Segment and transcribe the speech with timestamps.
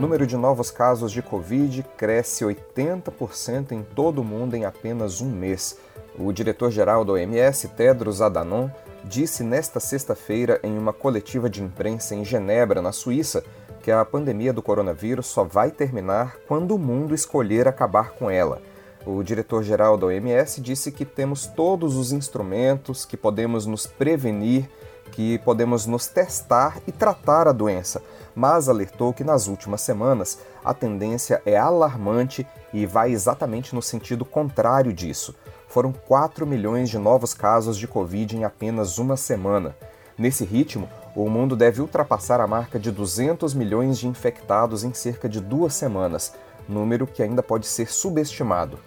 [0.00, 5.20] O número de novos casos de Covid cresce 80% em todo o mundo em apenas
[5.20, 5.76] um mês.
[6.18, 8.70] O diretor-geral da OMS, Tedros Adhanom,
[9.04, 13.44] disse nesta sexta-feira em uma coletiva de imprensa em Genebra, na Suíça,
[13.82, 18.62] que a pandemia do coronavírus só vai terminar quando o mundo escolher acabar com ela.
[19.04, 24.66] O diretor-geral da OMS disse que temos todos os instrumentos, que podemos nos prevenir,
[25.10, 28.02] que podemos nos testar e tratar a doença,
[28.34, 34.24] mas alertou que nas últimas semanas a tendência é alarmante e vai exatamente no sentido
[34.24, 35.34] contrário disso.
[35.68, 39.76] Foram 4 milhões de novos casos de Covid em apenas uma semana.
[40.18, 45.28] Nesse ritmo, o mundo deve ultrapassar a marca de 200 milhões de infectados em cerca
[45.28, 46.34] de duas semanas,
[46.68, 48.78] número que ainda pode ser subestimado.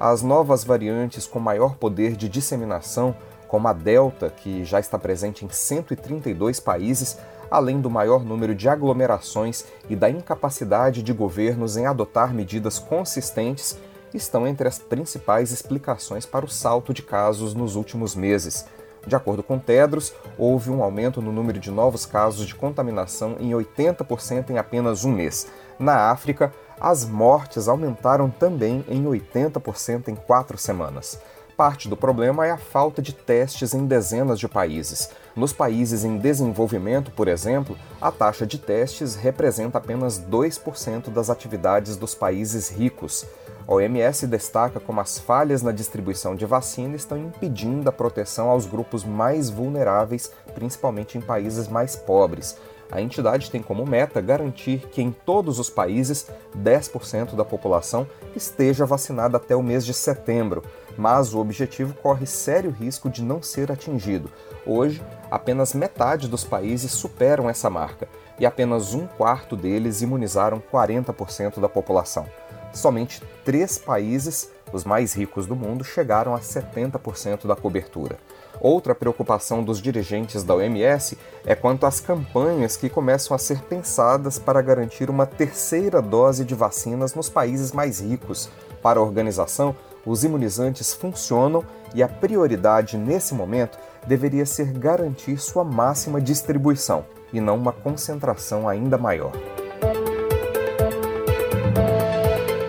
[0.00, 3.16] As novas variantes com maior poder de disseminação,
[3.48, 7.18] como a Delta, que já está presente em 132 países,
[7.50, 13.78] além do maior número de aglomerações e da incapacidade de governos em adotar medidas consistentes,
[14.12, 18.66] estão entre as principais explicações para o salto de casos nos últimos meses.
[19.06, 23.50] De acordo com Tedros, houve um aumento no número de novos casos de contaminação em
[23.50, 25.46] 80% em apenas um mês.
[25.78, 31.18] Na África, as mortes aumentaram também em 80% em quatro semanas.
[31.58, 35.10] Parte do problema é a falta de testes em dezenas de países.
[35.34, 41.96] Nos países em desenvolvimento, por exemplo, a taxa de testes representa apenas 2% das atividades
[41.96, 43.26] dos países ricos.
[43.66, 48.64] A OMS destaca como as falhas na distribuição de vacina estão impedindo a proteção aos
[48.64, 52.56] grupos mais vulneráveis, principalmente em países mais pobres.
[52.90, 58.86] A entidade tem como meta garantir que em todos os países 10% da população esteja
[58.86, 60.62] vacinada até o mês de setembro,
[60.98, 64.30] mas o objetivo corre sério risco de não ser atingido.
[64.66, 65.00] Hoje,
[65.30, 71.68] apenas metade dos países superam essa marca e apenas um quarto deles imunizaram 40% da
[71.68, 72.26] população.
[72.72, 78.18] Somente três países, os mais ricos do mundo, chegaram a 70% da cobertura.
[78.60, 81.16] Outra preocupação dos dirigentes da OMS
[81.46, 86.56] é quanto às campanhas que começam a ser pensadas para garantir uma terceira dose de
[86.56, 88.50] vacinas nos países mais ricos.
[88.82, 89.74] Para a organização,
[90.08, 91.62] os imunizantes funcionam
[91.94, 98.66] e a prioridade nesse momento deveria ser garantir sua máxima distribuição e não uma concentração
[98.66, 99.32] ainda maior.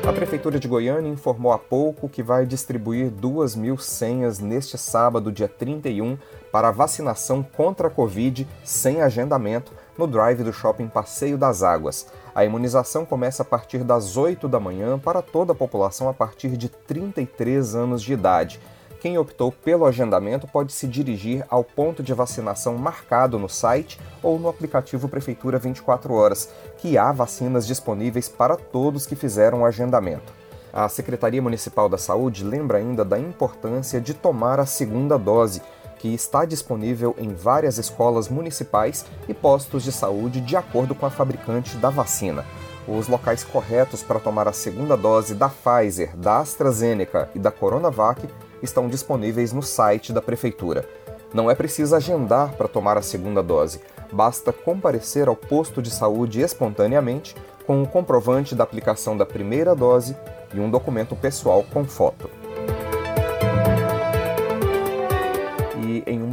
[0.05, 5.31] A Prefeitura de Goiânia informou há pouco que vai distribuir 2 mil senhas neste sábado,
[5.31, 6.17] dia 31,
[6.51, 12.07] para vacinação contra a Covid sem agendamento no drive do Shopping Passeio das Águas.
[12.39, 16.55] A imunização começa a partir das 8 da manhã para toda a população a partir
[16.55, 18.61] de 33 anos de idade.
[19.01, 24.39] Quem optou pelo agendamento pode se dirigir ao ponto de vacinação marcado no site ou
[24.39, 30.31] no aplicativo Prefeitura 24 Horas, que há vacinas disponíveis para todos que fizeram o agendamento.
[30.71, 35.61] A Secretaria Municipal da Saúde lembra ainda da importância de tomar a segunda dose,
[36.00, 41.10] que está disponível em várias escolas municipais e postos de saúde de acordo com a
[41.12, 42.46] fabricante da vacina.
[42.88, 48.28] Os locais corretos para tomar a segunda dose da Pfizer, da AstraZeneca e da Coronavac
[48.64, 50.88] estão disponíveis no site da Prefeitura.
[51.34, 53.80] Não é preciso agendar para tomar a segunda dose,
[54.12, 57.36] basta comparecer ao posto de saúde espontaneamente
[57.68, 60.18] com o comprovante da aplicação da primeira dose
[60.54, 62.38] e um documento pessoal com foto.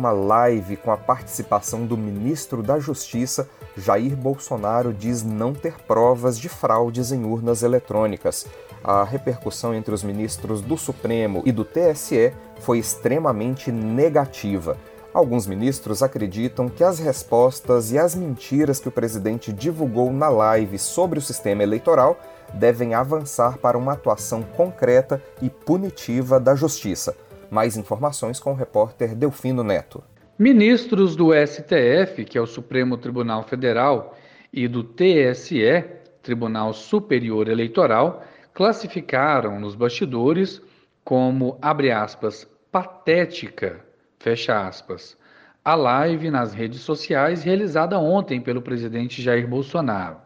[0.06, 6.38] Uma live com a participação do ministro da Justiça, Jair Bolsonaro diz não ter provas
[6.38, 8.46] de fraudes em urnas eletrônicas
[8.84, 14.76] a repercussão entre os ministros do Supremo e do TSE foi extremamente negativa.
[15.12, 20.78] Alguns ministros acreditam que as respostas e as mentiras que o presidente divulgou na live
[20.78, 22.16] sobre o sistema eleitoral
[22.54, 27.16] devem avançar para uma atuação concreta e punitiva da Justiça.
[27.50, 30.02] Mais informações com o repórter Delfino Neto.
[30.38, 34.16] Ministros do STF, que é o Supremo Tribunal Federal,
[34.52, 35.84] e do TSE,
[36.22, 38.22] Tribunal Superior Eleitoral,
[38.52, 40.60] classificaram nos bastidores
[41.04, 43.80] como, abre aspas, patética,
[44.18, 45.16] fecha aspas,
[45.64, 50.18] a live nas redes sociais realizada ontem pelo presidente Jair Bolsonaro.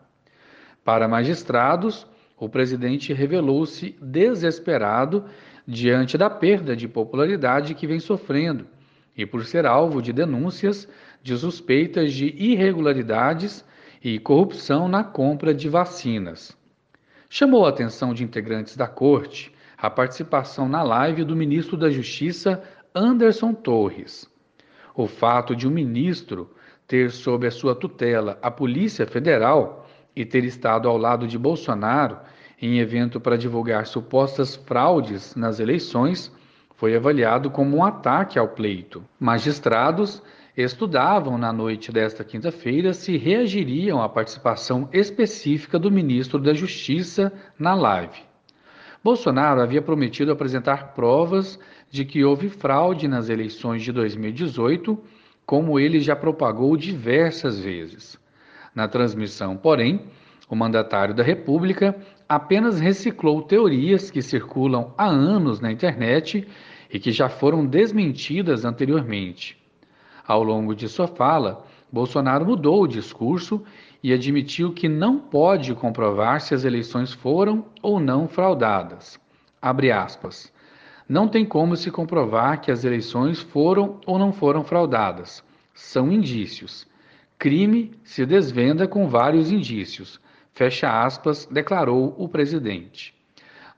[0.84, 2.06] Para magistrados,
[2.36, 5.26] o presidente revelou-se desesperado
[5.66, 8.66] diante da perda de popularidade que vem sofrendo
[9.16, 10.88] e por ser alvo de denúncias
[11.22, 13.64] de suspeitas de irregularidades
[14.02, 16.56] e corrupção na compra de vacinas.
[17.28, 22.62] Chamou a atenção de integrantes da corte a participação na live do ministro da Justiça,
[22.94, 24.28] Anderson Torres.
[24.94, 26.50] O fato de um ministro
[26.86, 32.18] ter sob a sua tutela a Polícia Federal e ter estado ao lado de Bolsonaro
[32.60, 36.30] em evento para divulgar supostas fraudes nas eleições
[36.76, 39.02] foi avaliado como um ataque ao pleito.
[39.18, 40.22] Magistrados
[40.56, 47.74] estudavam na noite desta quinta-feira se reagiriam à participação específica do ministro da Justiça na
[47.74, 48.20] live.
[49.02, 51.58] Bolsonaro havia prometido apresentar provas
[51.90, 54.98] de que houve fraude nas eleições de 2018,
[55.46, 58.18] como ele já propagou diversas vezes.
[58.74, 60.04] Na transmissão, porém,
[60.48, 61.96] o mandatário da República
[62.30, 66.46] apenas reciclou teorias que circulam há anos na internet
[66.88, 69.60] e que já foram desmentidas anteriormente.
[70.24, 73.60] Ao longo de sua fala, Bolsonaro mudou o discurso
[74.00, 79.18] e admitiu que não pode comprovar se as eleições foram ou não fraudadas.
[79.60, 80.52] Abre aspas.
[81.08, 85.42] Não tem como se comprovar que as eleições foram ou não foram fraudadas.
[85.74, 86.86] São indícios.
[87.36, 90.20] Crime se desvenda com vários indícios.
[90.52, 93.14] Fecha aspas, declarou o presidente.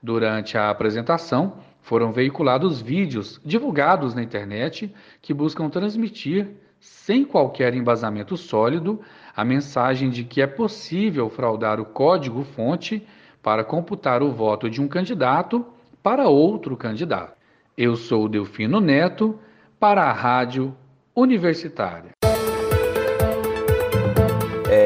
[0.01, 6.49] Durante a apresentação, foram veiculados vídeos divulgados na internet que buscam transmitir,
[6.79, 9.01] sem qualquer embasamento sólido,
[9.35, 13.05] a mensagem de que é possível fraudar o código-fonte
[13.41, 15.65] para computar o voto de um candidato
[16.01, 17.37] para outro candidato.
[17.77, 19.39] Eu sou Delfino Neto,
[19.79, 20.73] para a Rádio
[21.13, 22.12] Universitária.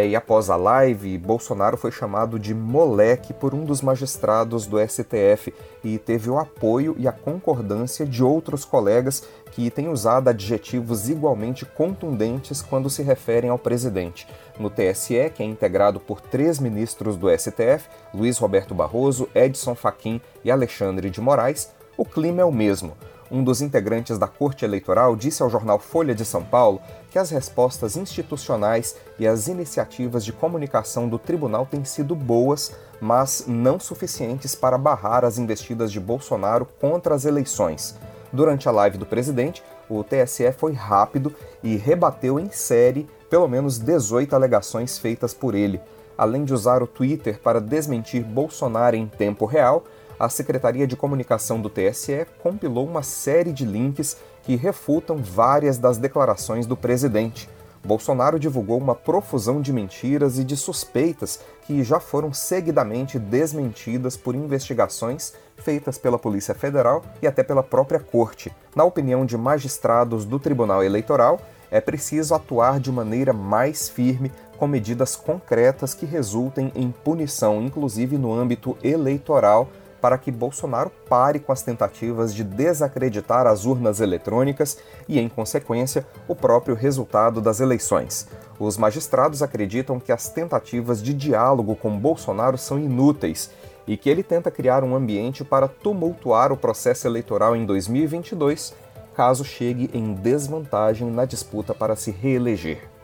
[0.07, 5.53] E após a live, Bolsonaro foi chamado de moleque por um dos magistrados do STF
[5.83, 11.65] e teve o apoio e a concordância de outros colegas que têm usado adjetivos igualmente
[11.65, 14.25] contundentes quando se referem ao presidente.
[14.57, 20.21] No TSE, que é integrado por três ministros do STF, Luiz Roberto Barroso, Edson Fachin
[20.41, 22.95] e Alexandre de Moraes, o clima é o mesmo
[23.29, 26.81] um dos integrantes da Corte Eleitoral disse ao jornal Folha de São Paulo
[27.11, 33.43] que as respostas institucionais e as iniciativas de comunicação do tribunal têm sido boas, mas
[33.47, 37.95] não suficientes para barrar as investidas de Bolsonaro contra as eleições.
[38.31, 41.33] Durante a live do presidente, o TSE foi rápido
[41.63, 45.81] e rebateu em série pelo menos 18 alegações feitas por ele.
[46.17, 49.83] Além de usar o Twitter para desmentir Bolsonaro em tempo real,
[50.19, 55.97] a Secretaria de Comunicação do TSE compilou uma série de links que refutam várias das
[55.97, 57.49] declarações do presidente.
[57.85, 64.35] Bolsonaro divulgou uma profusão de mentiras e de suspeitas que já foram seguidamente desmentidas por
[64.35, 68.51] investigações feitas pela Polícia Federal e até pela própria Corte.
[68.75, 71.39] Na opinião de magistrados do Tribunal Eleitoral,
[71.69, 78.17] é preciso atuar de maneira mais firme com medidas concretas que resultem em punição, inclusive
[78.17, 79.69] no âmbito eleitoral,
[80.01, 84.77] para que Bolsonaro pare com as tentativas de desacreditar as urnas eletrônicas
[85.07, 88.27] e, em consequência, o próprio resultado das eleições.
[88.59, 93.51] Os magistrados acreditam que as tentativas de diálogo com Bolsonaro são inúteis
[93.87, 98.73] e que ele tenta criar um ambiente para tumultuar o processo eleitoral em 2022,
[99.15, 102.96] caso chegue em desvantagem na disputa para se reeleger.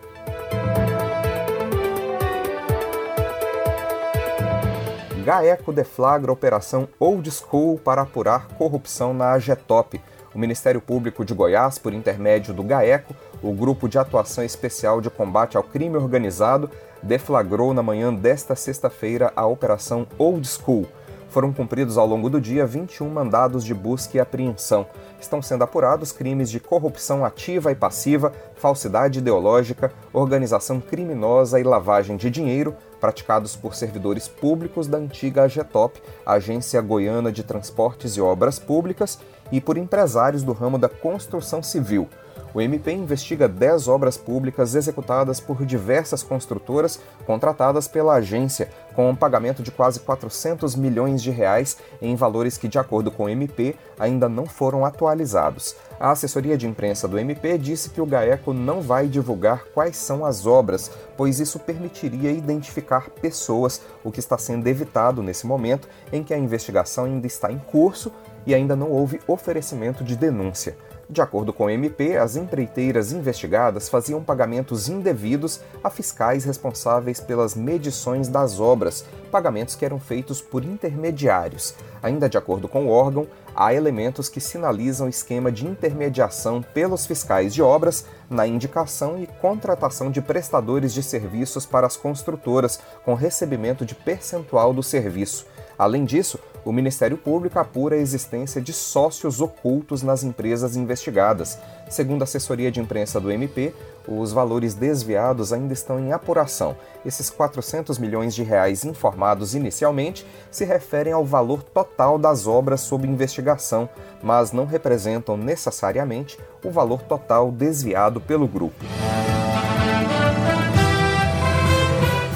[5.24, 10.02] GAECO deflagra operação Old School para apurar corrupção na AGETOP.
[10.36, 15.10] O Ministério Público de Goiás, por intermédio do GAECO, o Grupo de Atuação Especial de
[15.10, 16.70] Combate ao Crime Organizado,
[17.02, 20.86] deflagrou na manhã desta sexta-feira a Operação Old School.
[21.34, 24.86] Foram cumpridos ao longo do dia 21 mandados de busca e apreensão.
[25.20, 32.18] Estão sendo apurados crimes de corrupção ativa e passiva, falsidade ideológica, organização criminosa e lavagem
[32.18, 38.60] de dinheiro, praticados por servidores públicos da antiga AGETOP, Agência Goiana de Transportes e Obras
[38.60, 39.18] Públicas,
[39.52, 42.08] e por empresários do ramo da construção civil.
[42.54, 49.16] O MP investiga 10 obras públicas executadas por diversas construtoras contratadas pela agência, com um
[49.16, 53.76] pagamento de quase 400 milhões de reais em valores que, de acordo com o MP,
[53.98, 55.76] ainda não foram atualizados.
[56.00, 60.24] A assessoria de imprensa do MP disse que o GAECO não vai divulgar quais são
[60.24, 66.24] as obras, pois isso permitiria identificar pessoas, o que está sendo evitado nesse momento em
[66.24, 68.12] que a investigação ainda está em curso
[68.46, 70.76] e ainda não houve oferecimento de denúncia.
[71.10, 77.56] De acordo com o MP, as empreiteiras investigadas faziam pagamentos indevidos a fiscais responsáveis pelas
[77.56, 81.76] medições das obras, pagamentos que eram feitos por intermediários.
[82.02, 87.54] Ainda de acordo com o órgão, há elementos que sinalizam esquema de intermediação pelos fiscais
[87.54, 93.86] de obras na indicação e contratação de prestadores de serviços para as construtoras, com recebimento
[93.86, 95.46] de percentual do serviço.
[95.84, 101.60] Além disso, o Ministério Público apura a existência de sócios ocultos nas empresas investigadas.
[101.90, 103.74] Segundo a assessoria de imprensa do MP,
[104.08, 106.74] os valores desviados ainda estão em apuração.
[107.06, 113.06] Esses 400 milhões de reais informados inicialmente se referem ao valor total das obras sob
[113.06, 113.90] investigação,
[114.22, 118.86] mas não representam necessariamente o valor total desviado pelo grupo.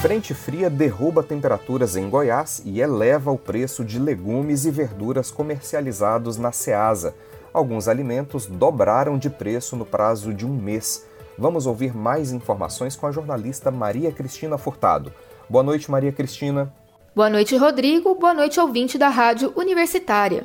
[0.00, 6.38] Frente fria derruba temperaturas em Goiás e eleva o preço de legumes e verduras comercializados
[6.38, 7.16] na Ceasa.
[7.52, 11.04] Alguns alimentos dobraram de preço no prazo de um mês.
[11.36, 15.12] Vamos ouvir mais informações com a jornalista Maria Cristina Furtado.
[15.50, 16.72] Boa noite, Maria Cristina.
[17.12, 18.14] Boa noite, Rodrigo.
[18.14, 20.44] Boa noite, ouvinte da Rádio Universitária.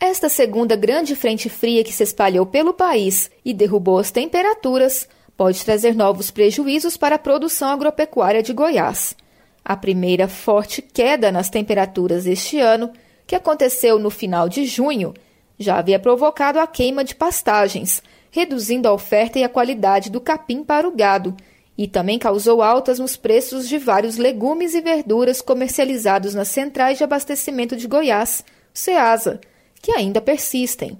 [0.00, 5.06] Esta segunda grande frente fria que se espalhou pelo país e derrubou as temperaturas
[5.40, 9.16] pode trazer novos prejuízos para a produção agropecuária de Goiás.
[9.64, 12.92] A primeira forte queda nas temperaturas este ano,
[13.26, 15.14] que aconteceu no final de junho,
[15.58, 20.62] já havia provocado a queima de pastagens, reduzindo a oferta e a qualidade do capim
[20.62, 21.34] para o gado,
[21.78, 27.04] e também causou altas nos preços de vários legumes e verduras comercializados nas centrais de
[27.04, 28.44] abastecimento de Goiás,
[28.74, 29.40] CEASA,
[29.80, 30.98] que ainda persistem.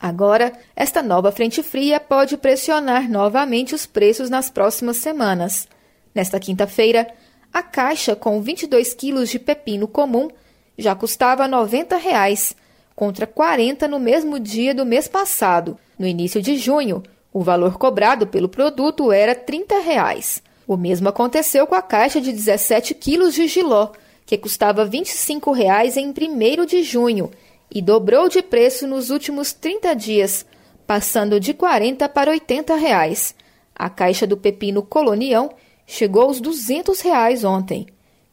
[0.00, 5.68] Agora, esta nova frente fria pode pressionar novamente os preços nas próximas semanas.
[6.14, 7.06] Nesta quinta-feira,
[7.52, 10.30] a caixa com 22 quilos de pepino comum
[10.78, 12.56] já custava 90 reais,
[12.96, 15.78] contra 40 no mesmo dia do mês passado.
[15.98, 20.42] No início de junho, o valor cobrado pelo produto era 30 reais.
[20.66, 23.90] O mesmo aconteceu com a caixa de 17 quilos de giló,
[24.24, 27.30] que custava 25 reais em 1 de junho
[27.72, 30.44] e dobrou de preço nos últimos 30 dias,
[30.86, 33.34] passando de 40 para 80 reais.
[33.74, 35.50] A caixa do pepino colonião
[35.86, 37.86] chegou aos 200 reais ontem.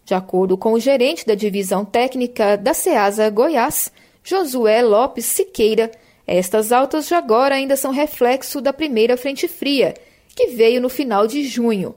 [0.03, 3.91] De acordo com o gerente da divisão técnica da Ceasa Goiás,
[4.24, 5.91] Josué Lopes Siqueira,
[6.25, 9.94] estas altas de agora ainda são reflexo da primeira frente fria,
[10.36, 11.96] que veio no final de junho.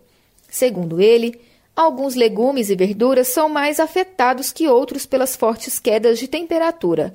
[0.48, 1.40] Segundo ele,
[1.74, 7.12] alguns legumes e verduras são mais afetados que outros pelas fortes quedas de temperatura.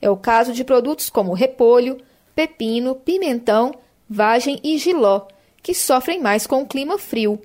[0.00, 1.98] É o caso de produtos como repolho,
[2.34, 3.72] pepino, pimentão,
[4.08, 5.26] vagem e giló,
[5.62, 7.40] que sofrem mais com o clima frio.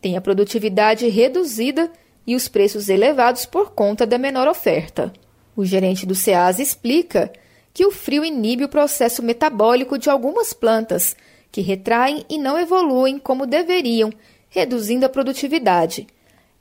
[0.00, 1.90] Tem a produtividade reduzida
[2.26, 5.12] e os preços elevados por conta da menor oferta.
[5.56, 7.32] O gerente do SEAS explica
[7.72, 11.16] que o frio inibe o processo metabólico de algumas plantas,
[11.50, 14.12] que retraem e não evoluem como deveriam,
[14.48, 16.06] reduzindo a produtividade.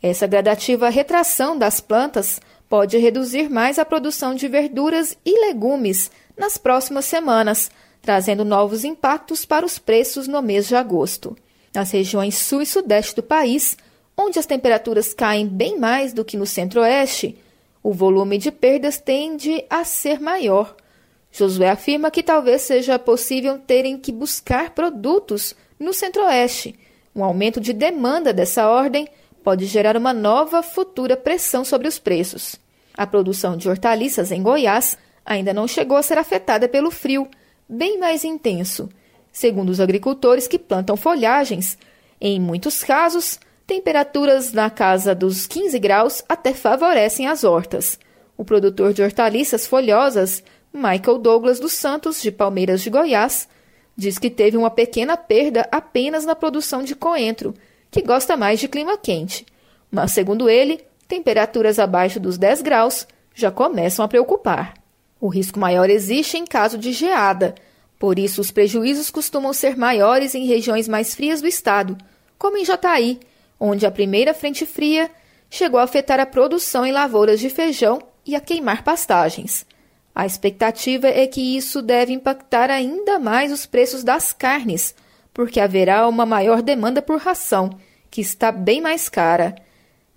[0.01, 2.41] Essa gradativa retração das plantas
[2.73, 7.69] pode reduzir mais a produção de verduras e legumes nas próximas semanas,
[8.01, 11.37] trazendo novos impactos para os preços no mês de agosto.
[11.71, 13.77] Nas regiões sul e sudeste do país,
[14.17, 17.37] onde as temperaturas caem bem mais do que no centro-oeste,
[17.83, 20.75] o volume de perdas tende a ser maior.
[21.31, 26.73] Josué afirma que talvez seja possível terem que buscar produtos no centro-oeste.
[27.15, 29.07] Um aumento de demanda dessa ordem
[29.43, 32.62] pode gerar uma nova futura pressão sobre os preços.
[32.95, 37.27] A produção de hortaliças em Goiás ainda não chegou a ser afetada pelo frio,
[37.67, 38.89] bem mais intenso.
[39.31, 41.77] Segundo os agricultores que plantam folhagens,
[42.21, 48.00] em muitos casos, temperaturas na casa dos 15 graus até favorecem as hortas.
[48.38, 53.47] O produtor de hortaliças folhosas, Michael Douglas dos Santos, de Palmeiras de Goiás,
[53.95, 57.53] diz que teve uma pequena perda apenas na produção de coentro,
[57.89, 59.45] que gosta mais de clima quente.
[59.91, 60.83] Mas, segundo ele,
[61.13, 64.74] temperaturas abaixo dos 10 graus já começam a preocupar.
[65.22, 67.53] O risco maior existe em caso de geada,
[68.00, 71.96] por isso os prejuízos costumam ser maiores em regiões mais frias do estado,
[72.36, 73.20] como em Jataí,
[73.60, 75.08] onde a primeira frente fria
[75.51, 79.67] chegou a afetar a produção em lavouras de feijão e a queimar pastagens.
[80.15, 84.96] A expectativa é que isso deve impactar ainda mais os preços das carnes,
[85.32, 87.70] porque haverá uma maior demanda por ração,
[88.10, 89.53] que está bem mais cara.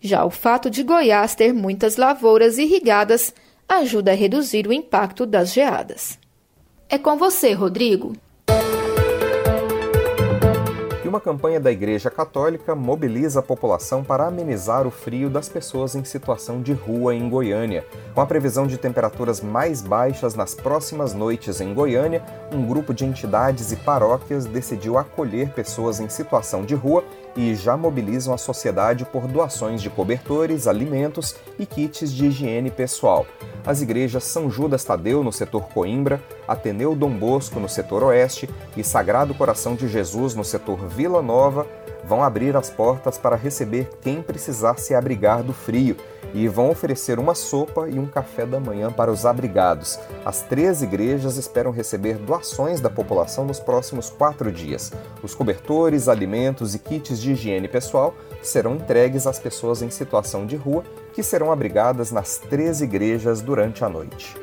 [0.06, 3.34] Já o fato de Goiás ter muitas lavouras irrigadas
[3.68, 6.16] ajuda a reduzir o impacto das geadas.
[6.88, 8.12] É com você, Rodrigo
[11.16, 16.04] Uma campanha da Igreja Católica mobiliza a população para amenizar o frio das pessoas em
[16.04, 17.86] situação de rua em Goiânia.
[18.14, 22.22] Com a previsão de temperaturas mais baixas nas próximas noites em Goiânia,
[22.52, 27.02] um grupo de entidades e paróquias decidiu acolher pessoas em situação de rua
[27.36, 33.26] e já mobilizam a sociedade por doações de cobertores, alimentos e kits de higiene pessoal.
[33.64, 38.82] As igrejas São Judas Tadeu, no setor Coimbra, Ateneu Dom Bosco, no setor Oeste, e
[38.82, 41.66] Sagrado Coração de Jesus, no setor Vila Nova,
[42.04, 45.96] vão abrir as portas para receber quem precisar se abrigar do frio
[46.36, 49.98] e vão oferecer uma sopa e um café da manhã para os abrigados.
[50.22, 54.92] As três igrejas esperam receber doações da população nos próximos quatro dias.
[55.22, 60.56] Os cobertores, alimentos e kits de higiene pessoal serão entregues às pessoas em situação de
[60.56, 64.36] rua que serão abrigadas nas três igrejas durante a noite.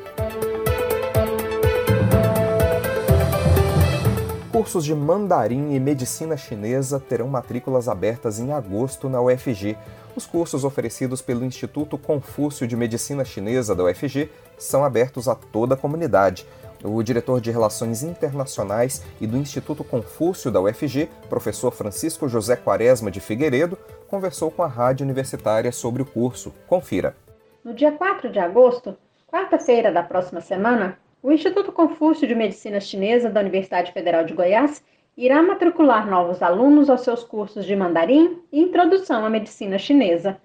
[4.54, 9.76] Cursos de mandarim e medicina chinesa terão matrículas abertas em agosto na UFG.
[10.14, 15.74] Os cursos oferecidos pelo Instituto Confúcio de Medicina Chinesa da UFG são abertos a toda
[15.74, 16.46] a comunidade.
[16.84, 23.10] O diretor de Relações Internacionais e do Instituto Confúcio da UFG, professor Francisco José Quaresma
[23.10, 26.54] de Figueiredo, conversou com a rádio universitária sobre o curso.
[26.68, 27.16] Confira.
[27.64, 28.96] No dia 4 de agosto,
[29.26, 34.84] quarta-feira da próxima semana, o Instituto Confúcio de Medicina Chinesa da Universidade Federal de Goiás
[35.16, 40.36] irá matricular novos alunos aos seus cursos de mandarim e introdução à medicina chinesa.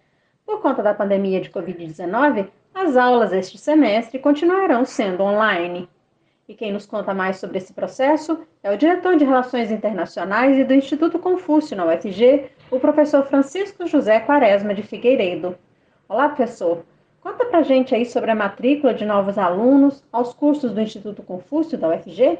[0.45, 5.89] Por conta da pandemia de Covid-19, as aulas este semestre continuarão sendo online.
[6.47, 10.63] E quem nos conta mais sobre esse processo é o diretor de Relações Internacionais e
[10.63, 15.57] do Instituto Confúcio na UFG, o professor Francisco José Quaresma de Figueiredo.
[16.07, 16.85] Olá, professor.
[17.21, 21.77] Conta pra gente aí sobre a matrícula de novos alunos aos cursos do Instituto Confúcio
[21.77, 22.39] da UFG.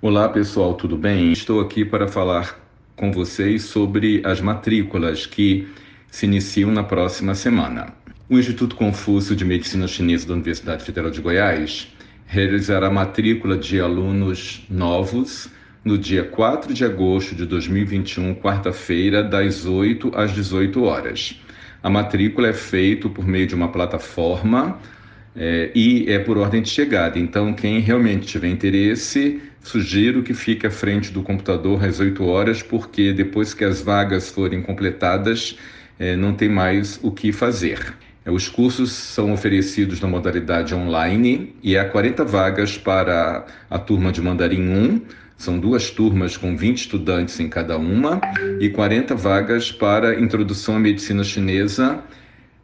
[0.00, 1.32] Olá, pessoal, tudo bem?
[1.32, 2.56] Estou aqui para falar
[2.94, 5.68] com vocês sobre as matrículas que
[6.08, 7.92] se iniciam na próxima semana.
[8.28, 11.92] O Instituto Confúcio de Medicina Chinesa da Universidade Federal de Goiás
[12.26, 15.50] realizará a matrícula de alunos novos
[15.84, 21.40] no dia 4 de agosto de 2021, quarta-feira, das 8 às 18 horas.
[21.82, 24.78] A matrícula é feita por meio de uma plataforma
[25.34, 27.18] é, e é por ordem de chegada.
[27.18, 32.62] Então, quem realmente tiver interesse, sugiro que fique à frente do computador às 8 horas,
[32.62, 35.56] porque depois que as vagas forem completadas,
[35.98, 37.94] é, não tem mais o que fazer.
[38.24, 44.12] É, os cursos são oferecidos na modalidade online e há 40 vagas para a turma
[44.12, 45.02] de Mandarim 1,
[45.40, 48.20] são duas turmas com 20 estudantes em cada uma
[48.60, 52.04] e 40 vagas para introdução à medicina chinesa,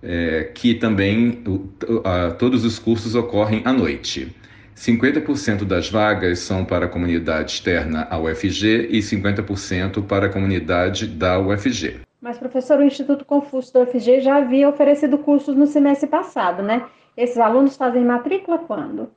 [0.03, 1.43] é, que também
[2.39, 4.31] todos os cursos ocorrem à noite.
[4.77, 11.07] 50% das vagas são para a comunidade externa à UFG e 50% para a comunidade
[11.07, 12.01] da UFG.
[12.21, 16.85] Mas, professor, o Instituto Confúcio da UFG já havia oferecido cursos no semestre passado, né?
[17.17, 19.09] Esses alunos fazem matrícula quando?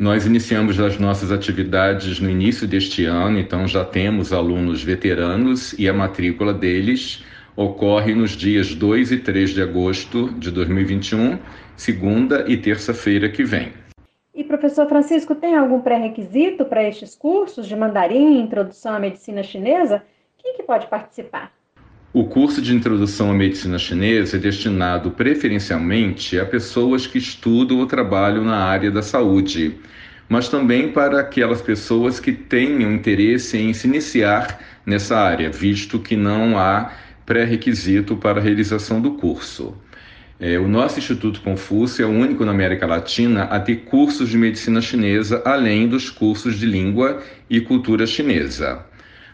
[0.00, 5.86] Nós iniciamos as nossas atividades no início deste ano, então já temos alunos veteranos e
[5.90, 7.22] a matrícula deles
[7.54, 11.38] ocorre nos dias 2 e 3 de agosto de 2021,
[11.76, 13.74] segunda e terça-feira que vem.
[14.34, 19.42] E professor Francisco, tem algum pré-requisito para estes cursos de mandarim e introdução à medicina
[19.42, 20.02] chinesa?
[20.38, 21.52] Quem que pode participar?
[22.12, 27.86] O curso de introdução à medicina chinesa é destinado preferencialmente a pessoas que estudam ou
[27.86, 29.76] trabalham na área da saúde,
[30.28, 36.16] mas também para aquelas pessoas que tenham interesse em se iniciar nessa área, visto que
[36.16, 36.90] não há
[37.24, 39.76] pré-requisito para a realização do curso.
[40.40, 44.36] É, o nosso Instituto Confúcio é o único na América Latina a ter cursos de
[44.36, 48.89] medicina chinesa, além dos cursos de língua e cultura chinesa.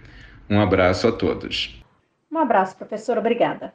[0.49, 1.83] Um abraço a todos.
[2.31, 3.17] Um abraço, professor.
[3.17, 3.73] Obrigada.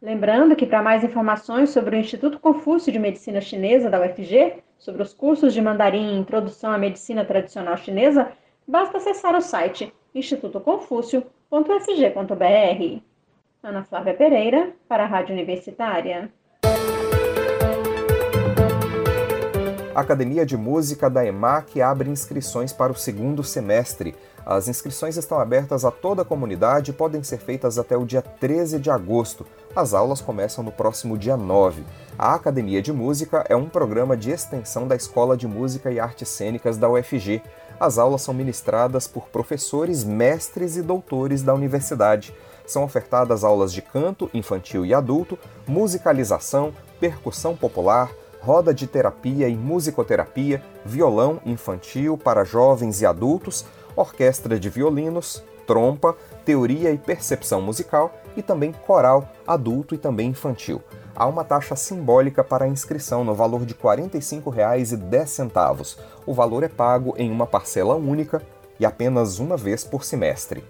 [0.00, 5.02] Lembrando que para mais informações sobre o Instituto Confúcio de Medicina Chinesa da UFG, sobre
[5.02, 8.30] os cursos de mandarim e introdução à medicina tradicional chinesa,
[8.66, 13.00] basta acessar o site institutoconfúcio.fg.br.
[13.62, 16.32] Ana Flávia Pereira, para a Rádio Universitária.
[19.94, 24.14] A Academia de Música da EMAC abre inscrições para o segundo semestre.
[24.44, 28.22] As inscrições estão abertas a toda a comunidade e podem ser feitas até o dia
[28.22, 29.46] 13 de agosto.
[29.76, 31.84] As aulas começam no próximo dia 9.
[32.18, 36.30] A Academia de Música é um programa de extensão da Escola de Música e Artes
[36.30, 37.42] Cênicas da UFG.
[37.82, 42.32] As aulas são ministradas por professores, mestres e doutores da universidade.
[42.64, 48.08] São ofertadas aulas de canto infantil e adulto, musicalização, percussão popular,
[48.40, 53.64] roda de terapia e musicoterapia, violão infantil para jovens e adultos,
[53.96, 60.80] orquestra de violinos, trompa, teoria e percepção musical e também coral adulto e também infantil.
[61.14, 65.98] Há uma taxa simbólica para a inscrição no valor de R$ 45,10.
[66.24, 68.40] O valor é pago em uma parcela única
[68.80, 70.64] e apenas uma vez por semestre.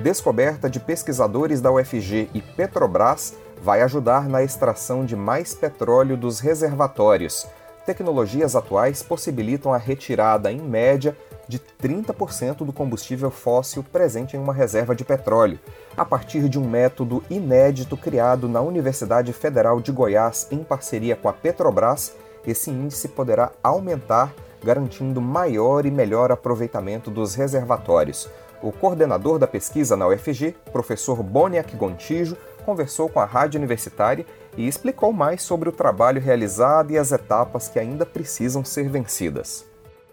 [0.00, 6.40] Descoberta de pesquisadores da UFG e Petrobras vai ajudar na extração de mais petróleo dos
[6.40, 7.46] reservatórios.
[7.84, 11.16] Tecnologias atuais possibilitam a retirada, em média,
[11.50, 15.58] de 30% do combustível fóssil presente em uma reserva de petróleo,
[15.96, 21.28] a partir de um método inédito criado na Universidade Federal de Goiás em parceria com
[21.28, 22.14] a Petrobras.
[22.46, 24.32] Esse índice poderá aumentar,
[24.64, 28.28] garantindo maior e melhor aproveitamento dos reservatórios.
[28.62, 34.24] O coordenador da pesquisa na UFG, professor Boniac Gontijo, conversou com a Rádio Universitária
[34.56, 39.69] e explicou mais sobre o trabalho realizado e as etapas que ainda precisam ser vencidas.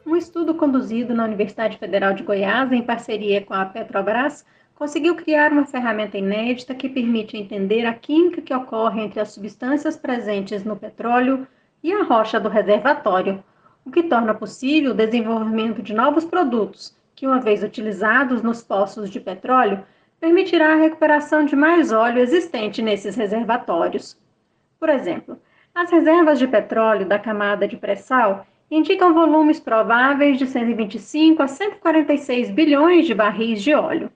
[0.08, 5.52] Um estudo conduzido na Universidade Federal de Goiás, em parceria com a Petrobras, conseguiu criar
[5.52, 10.78] uma ferramenta inédita que permite entender a química que ocorre entre as substâncias presentes no
[10.78, 11.46] petróleo
[11.84, 13.44] e a rocha do reservatório,
[13.86, 19.10] o que torna possível o desenvolvimento de novos produtos que, uma vez utilizados nos poços
[19.10, 19.84] de petróleo,
[20.22, 24.18] permitirá a recuperação de mais óleo existente nesses reservatórios.
[24.80, 25.38] Por exemplo,
[25.76, 32.52] as reservas de petróleo da camada de pré-sal indicam volumes prováveis de 125 a 146
[32.52, 34.12] bilhões de barris de óleo.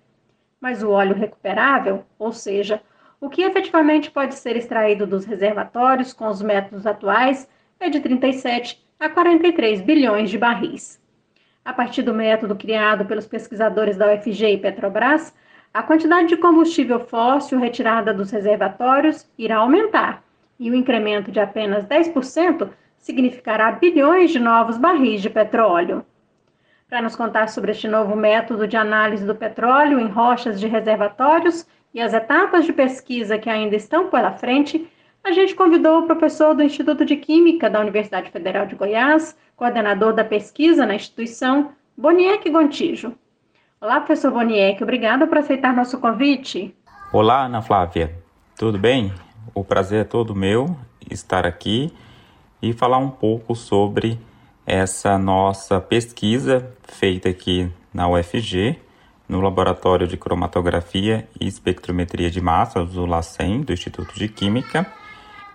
[0.59, 2.81] Mas o óleo recuperável, ou seja,
[3.19, 7.47] o que efetivamente pode ser extraído dos reservatórios com os métodos atuais,
[7.79, 11.01] é de 37 a 43 bilhões de barris.
[11.63, 15.33] A partir do método criado pelos pesquisadores da UFG e Petrobras,
[15.73, 20.23] a quantidade de combustível fóssil retirada dos reservatórios irá aumentar,
[20.59, 22.69] e o incremento de apenas 10%
[23.01, 26.05] significará bilhões de novos barris de petróleo.
[26.87, 31.65] Para nos contar sobre este novo método de análise do petróleo em rochas de reservatórios
[31.93, 34.87] e as etapas de pesquisa que ainda estão pela frente,
[35.23, 40.13] a gente convidou o professor do Instituto de Química da Universidade Federal de Goiás, coordenador
[40.13, 43.13] da pesquisa na instituição, Boniek Gontijo.
[43.79, 46.75] Olá, professor Boniek, obrigada por aceitar nosso convite.
[47.11, 48.15] Olá, Ana Flávia,
[48.57, 49.11] tudo bem?
[49.55, 50.75] O prazer é todo meu
[51.09, 51.91] estar aqui
[52.62, 54.19] e falar um pouco sobre
[54.65, 58.78] essa nossa pesquisa feita aqui na UFG,
[59.28, 64.86] no Laboratório de Cromatografia e Espectrometria de Massas, do LACEN, do Instituto de Química,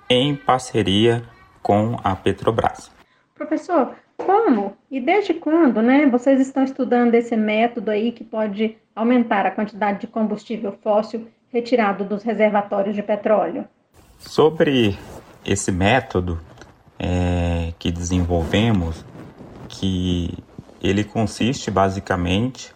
[0.09, 1.23] em parceria
[1.63, 2.91] com a Petrobras.
[3.35, 9.45] Professor, como e desde quando, né, vocês estão estudando esse método aí que pode aumentar
[9.45, 13.67] a quantidade de combustível fóssil retirado dos reservatórios de petróleo?
[14.19, 14.97] Sobre
[15.45, 16.41] esse método
[17.09, 19.05] é, que desenvolvemos,
[19.69, 20.37] que
[20.83, 22.75] ele consiste basicamente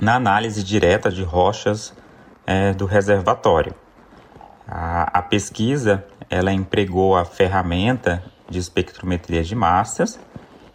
[0.00, 1.94] na análise direta de rochas
[2.44, 3.72] é, do reservatório.
[4.66, 10.18] A, a pesquisa ela empregou a ferramenta de espectrometria de massas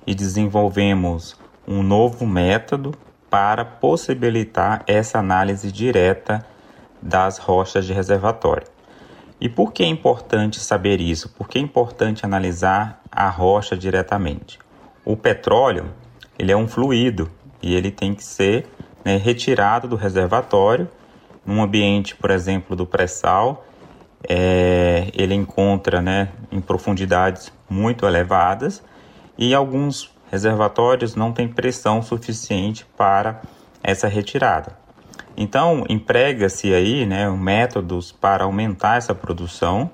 [0.05, 1.35] e desenvolvemos
[1.67, 2.95] um novo método
[3.29, 6.45] para possibilitar essa análise direta
[7.01, 8.76] das rochas de reservatório.
[9.39, 11.29] E por que é importante saber isso?
[11.29, 14.57] Por que é importante analisar a rocha diretamente?
[15.05, 15.93] O petróleo
[16.39, 17.29] ele é um fluido
[17.61, 18.67] e ele tem que ser
[19.05, 20.89] né, retirado do reservatório
[21.45, 23.65] num ambiente, por exemplo, do pré-sal.
[24.27, 28.83] É, ele encontra né, em profundidades muito elevadas
[29.37, 33.41] e alguns reservatórios não têm pressão suficiente para
[33.83, 34.86] essa retirada.
[35.37, 39.91] Então, emprega-se aí né, métodos para aumentar essa produção.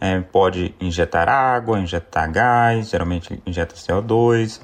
[0.00, 4.60] É, pode injetar água, injetar gás, geralmente injeta CO2,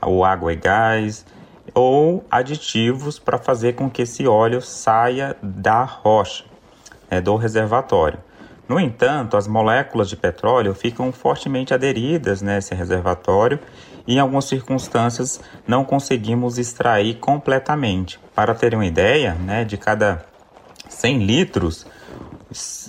[0.00, 1.26] ou água e gás,
[1.74, 6.44] ou aditivos para fazer com que esse óleo saia da rocha,
[7.10, 8.18] é, do reservatório.
[8.68, 13.58] No entanto, as moléculas de petróleo ficam fortemente aderidas nesse reservatório
[14.06, 18.18] e, em algumas circunstâncias, não conseguimos extrair completamente.
[18.34, 20.24] Para terem uma ideia, né, de cada
[20.88, 21.86] 100 litros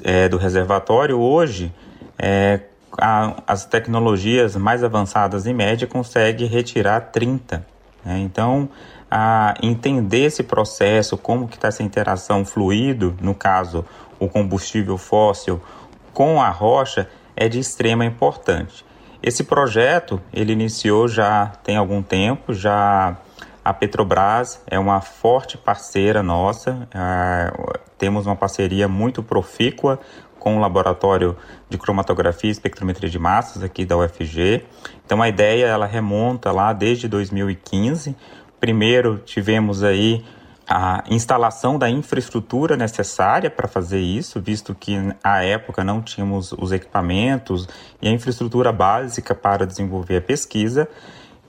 [0.03, 1.73] é, do reservatório, hoje,
[2.17, 2.61] é,
[2.99, 7.65] a, as tecnologias mais avançadas, em média, conseguem retirar 30.
[8.03, 8.19] Né?
[8.19, 8.69] Então,
[9.09, 13.85] a entender esse processo, como que está essa interação fluido, no caso,
[14.19, 15.61] o combustível fóssil
[16.13, 18.85] com a rocha, é de extrema importância.
[19.23, 23.15] Esse projeto ele iniciou já tem algum tempo, já
[23.63, 29.97] a Petrobras é uma forte parceira nossa, uh, temos uma parceria muito profícua
[30.37, 31.37] com o laboratório
[31.69, 34.65] de cromatografia e espectrometria de massas aqui da UFG.
[35.05, 38.13] Então a ideia ela remonta lá desde 2015.
[38.59, 40.21] Primeiro tivemos aí
[40.67, 46.71] a instalação da infraestrutura necessária para fazer isso, visto que à época não tínhamos os
[46.71, 47.67] equipamentos
[48.01, 50.87] e a infraestrutura básica para desenvolver a pesquisa,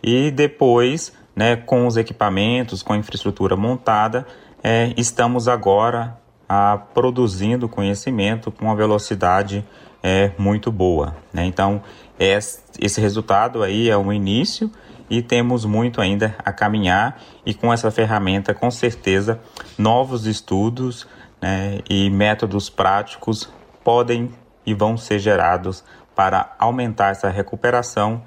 [0.03, 4.27] e depois, né, com os equipamentos, com a infraestrutura montada,
[4.63, 9.65] é, estamos agora a, produzindo conhecimento com uma velocidade
[10.03, 11.17] é, muito boa.
[11.33, 11.47] Né?
[11.47, 11.83] Então,
[12.19, 14.71] esse resultado aí é o início
[15.09, 19.41] e temos muito ainda a caminhar e com essa ferramenta com certeza
[19.79, 21.07] novos estudos
[21.41, 24.31] né, e métodos práticos podem
[24.65, 28.23] e vão ser gerados para aumentar essa recuperação,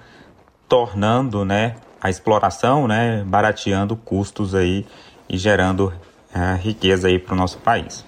[0.67, 4.85] tornando né, a exploração, né, barateando custos aí
[5.27, 8.05] e gerando uh, riqueza aí para o nosso país.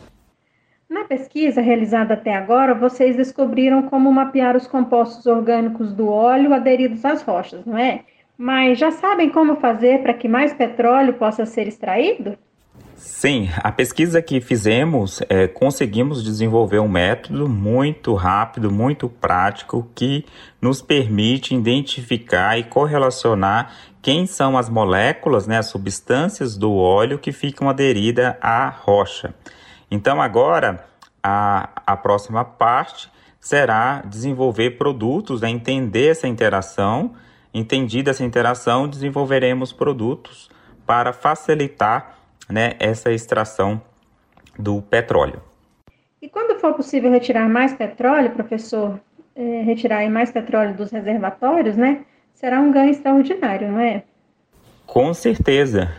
[0.89, 7.05] Na pesquisa realizada até agora, vocês descobriram como mapear os compostos orgânicos do óleo aderidos
[7.05, 8.01] às rochas, não é?
[8.41, 12.37] Mas já sabem como fazer para que mais petróleo possa ser extraído?
[12.95, 20.25] Sim, a pesquisa que fizemos, é, conseguimos desenvolver um método muito rápido, muito prático, que
[20.61, 27.33] nos permite identificar e correlacionar quem são as moléculas, né, as substâncias do óleo que
[27.33, 29.35] ficam aderidas à rocha.
[29.91, 30.85] Então, agora,
[31.21, 37.15] a, a próxima parte será desenvolver produtos, né, entender essa interação
[37.53, 40.49] Entendida essa interação, desenvolveremos produtos
[40.85, 42.17] para facilitar
[42.49, 43.81] né, essa extração
[44.57, 45.41] do petróleo.
[46.21, 48.99] E quando for possível retirar mais petróleo, professor,
[49.35, 52.01] é, retirar mais petróleo dos reservatórios, né,
[52.33, 54.03] será um ganho extraordinário, não é?
[54.85, 55.93] Com certeza.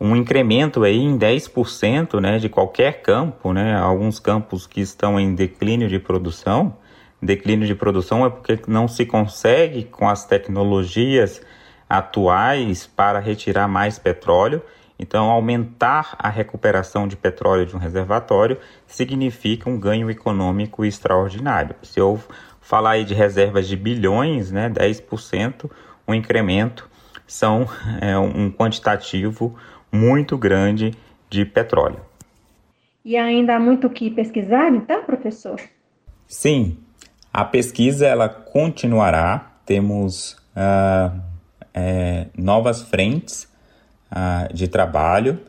[0.00, 5.34] Um incremento aí em 10% né, de qualquer campo, né, alguns campos que estão em
[5.34, 6.76] declínio de produção,
[7.22, 11.40] declínio de produção é porque não se consegue com as tecnologias
[11.88, 14.60] atuais para retirar mais petróleo.
[14.98, 21.74] Então, aumentar a recuperação de petróleo de um reservatório significa um ganho econômico extraordinário.
[21.82, 22.20] Se eu
[22.60, 25.70] falar aí de reservas de bilhões, né, 10%,
[26.06, 26.88] um incremento
[27.26, 27.66] são
[28.00, 29.56] é, um quantitativo
[29.90, 30.92] muito grande
[31.28, 32.00] de petróleo.
[33.04, 35.60] E ainda há muito o que pesquisar, então, professor?
[36.28, 36.78] Sim,
[37.32, 41.18] a pesquisa ela continuará, temos uh,
[41.72, 43.48] é, novas frentes
[44.10, 45.40] uh, de trabalho.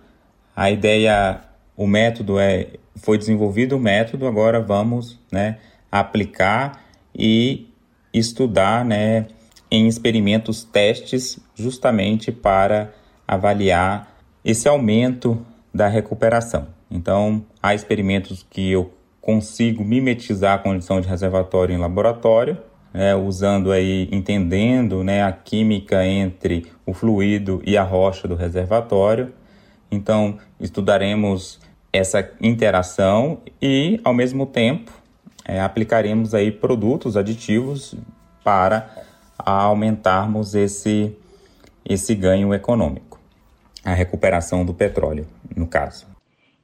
[0.56, 1.42] A ideia,
[1.76, 5.58] o método é, foi desenvolvido o método, agora vamos né,
[5.92, 6.82] aplicar
[7.14, 7.68] e
[8.14, 9.28] estudar né,
[9.70, 12.94] em experimentos testes justamente para
[13.28, 14.16] avaliar
[14.46, 16.68] esse aumento da recuperação.
[16.90, 18.94] Então, há experimentos que eu
[19.24, 22.58] consigo mimetizar a condição de reservatório em laboratório,
[22.94, 29.34] né, usando aí, entendendo né, a química entre o fluido e a rocha do reservatório.
[29.90, 31.62] Então, estudaremos
[31.94, 34.92] essa interação e, ao mesmo tempo,
[35.46, 37.96] é, aplicaremos aí produtos aditivos
[38.44, 38.90] para
[39.38, 41.16] aumentarmos esse,
[41.86, 43.18] esse ganho econômico,
[43.86, 46.13] a recuperação do petróleo, no caso.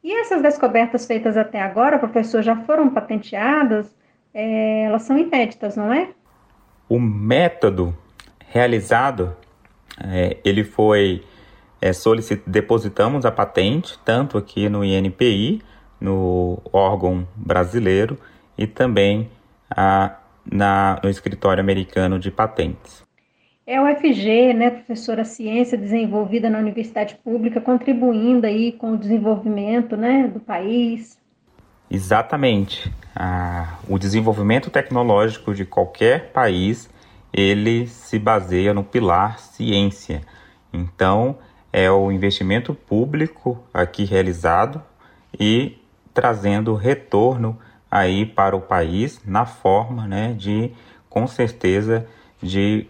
[0.09, 3.95] E essas descobertas feitas até agora, professor, já foram patenteadas?
[4.33, 6.09] É, elas são inéditas, não é?
[6.89, 7.95] O método
[8.47, 9.37] realizado,
[10.03, 11.23] é, ele foi
[11.79, 11.91] é,
[12.47, 15.61] depositamos a patente tanto aqui no INPI,
[16.01, 18.17] no órgão brasileiro
[18.57, 19.29] e também
[19.69, 23.03] a, na, no escritório americano de patentes.
[23.71, 29.95] É o FG, né, professora ciência desenvolvida na universidade pública, contribuindo aí com o desenvolvimento,
[29.95, 31.19] né, do país.
[31.87, 32.91] Exatamente.
[33.15, 36.89] Ah, o desenvolvimento tecnológico de qualquer país,
[37.31, 40.21] ele se baseia no pilar ciência.
[40.73, 41.37] Então,
[41.71, 44.81] é o investimento público aqui realizado
[45.39, 45.77] e
[46.11, 47.55] trazendo retorno
[47.91, 50.71] aí para o país na forma, né, de
[51.07, 52.07] com certeza
[52.41, 52.87] de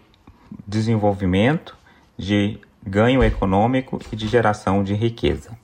[0.66, 1.76] desenvolvimento,
[2.16, 5.56] de ganho econômico e de geração de riqueza.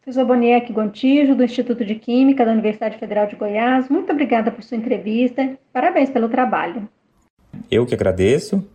[0.00, 4.62] Professor Boniek Gontijo, do Instituto de Química da Universidade Federal de Goiás, muito obrigada por
[4.62, 5.56] sua entrevista.
[5.72, 6.88] Parabéns pelo trabalho.
[7.70, 8.66] Eu que agradeço,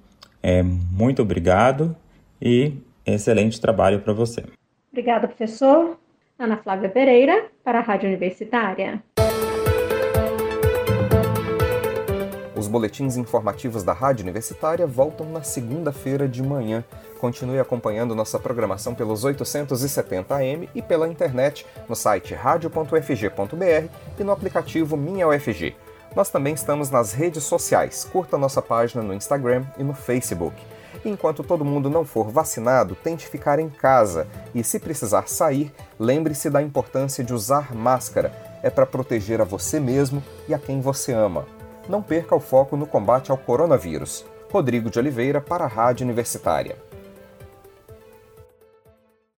[0.41, 1.95] é, muito obrigado
[2.41, 2.73] e
[3.05, 4.43] excelente trabalho para você.
[4.91, 5.99] Obrigada, professor.
[6.37, 9.01] Ana Flávia Pereira, para a Rádio Universitária.
[12.65, 16.83] Os boletins informativos da Rádio Universitária voltam na segunda-feira de manhã.
[17.19, 23.87] Continue acompanhando nossa programação pelos 870 AM e pela internet no site radio.fg.br
[24.19, 25.75] e no aplicativo Minha UFG.
[26.15, 28.03] Nós também estamos nas redes sociais.
[28.03, 30.55] Curta nossa página no Instagram e no Facebook.
[31.05, 34.25] Enquanto todo mundo não for vacinado, tente ficar em casa
[34.55, 38.33] e, se precisar sair, lembre-se da importância de usar máscara.
[38.63, 41.45] É para proteger a você mesmo e a quem você ama.
[41.87, 44.25] Não perca o foco no combate ao coronavírus.
[44.51, 46.77] Rodrigo de Oliveira para a Rádio Universitária.